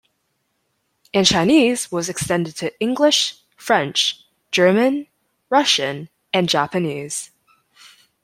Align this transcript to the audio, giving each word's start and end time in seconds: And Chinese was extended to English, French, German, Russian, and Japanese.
And 1.13 1.27
Chinese 1.27 1.91
was 1.91 2.09
extended 2.09 2.55
to 2.57 2.73
English, 2.79 3.35
French, 3.55 4.23
German, 4.51 5.05
Russian, 5.51 6.09
and 6.33 6.49
Japanese. 6.49 7.29